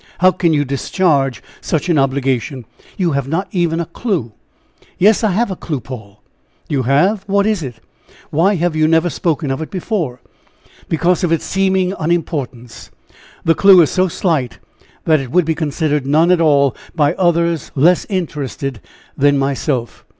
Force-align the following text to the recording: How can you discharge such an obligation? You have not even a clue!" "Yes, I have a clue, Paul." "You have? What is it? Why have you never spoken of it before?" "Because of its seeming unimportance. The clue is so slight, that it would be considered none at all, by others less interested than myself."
How 0.17 0.31
can 0.31 0.51
you 0.51 0.65
discharge 0.65 1.43
such 1.61 1.87
an 1.87 1.99
obligation? 1.99 2.65
You 2.97 3.11
have 3.11 3.27
not 3.27 3.47
even 3.51 3.79
a 3.79 3.85
clue!" 3.85 4.31
"Yes, 4.97 5.23
I 5.23 5.29
have 5.33 5.51
a 5.51 5.55
clue, 5.55 5.79
Paul." 5.79 6.23
"You 6.67 6.81
have? 6.89 7.21
What 7.27 7.45
is 7.45 7.61
it? 7.61 7.75
Why 8.31 8.55
have 8.55 8.75
you 8.75 8.87
never 8.87 9.11
spoken 9.11 9.51
of 9.51 9.61
it 9.61 9.69
before?" 9.69 10.19
"Because 10.89 11.23
of 11.23 11.31
its 11.31 11.45
seeming 11.45 11.93
unimportance. 11.99 12.89
The 13.45 13.53
clue 13.53 13.79
is 13.81 13.91
so 13.91 14.07
slight, 14.07 14.57
that 15.05 15.19
it 15.19 15.29
would 15.29 15.45
be 15.45 15.53
considered 15.53 16.07
none 16.07 16.31
at 16.31 16.41
all, 16.41 16.75
by 16.95 17.13
others 17.13 17.69
less 17.75 18.07
interested 18.09 18.79
than 19.15 19.37
myself." 19.37 20.03